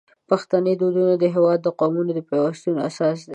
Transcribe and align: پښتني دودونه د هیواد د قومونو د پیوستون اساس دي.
پښتني 0.29 0.73
دودونه 0.81 1.13
د 1.17 1.23
هیواد 1.35 1.59
د 1.63 1.67
قومونو 1.79 2.11
د 2.15 2.19
پیوستون 2.29 2.75
اساس 2.89 3.17
دي. 3.25 3.29